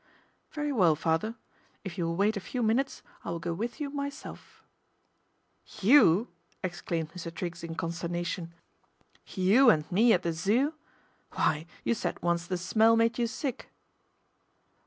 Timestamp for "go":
3.37-3.53